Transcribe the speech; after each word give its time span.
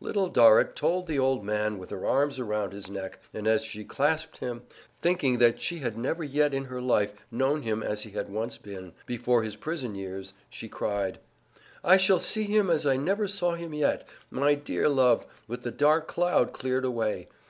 Little 0.00 0.28
Dorrit 0.30 0.74
told 0.74 1.06
the 1.06 1.18
old 1.18 1.44
man 1.44 1.78
with 1.78 1.90
her 1.90 2.06
arms 2.06 2.38
around 2.38 2.72
his 2.72 2.88
neck, 2.88 3.18
and 3.34 3.46
as 3.46 3.62
she 3.62 3.84
clasped 3.84 4.38
him, 4.38 4.62
thinking 5.02 5.36
that 5.36 5.60
she 5.60 5.80
had 5.80 5.98
never 5.98 6.24
yet 6.24 6.54
in 6.54 6.64
her 6.64 6.80
life 6.80 7.12
known 7.30 7.60
him 7.60 7.82
as 7.82 8.04
he 8.04 8.12
had 8.12 8.30
once 8.30 8.56
been, 8.56 8.94
before 9.04 9.42
his 9.42 9.54
prison 9.54 9.94
years, 9.94 10.32
she 10.48 10.66
cried: 10.66 11.18
"I 11.84 11.98
shall 11.98 12.20
see 12.20 12.44
him 12.44 12.70
as 12.70 12.86
I 12.86 12.96
never 12.96 13.28
saw 13.28 13.54
him 13.54 13.74
yet 13.74 14.08
my 14.30 14.54
dear 14.54 14.88
love, 14.88 15.26
with 15.46 15.62
the 15.62 15.70
dark 15.70 16.08
cloud 16.08 16.54
cleared 16.54 16.86
away! 16.86 17.28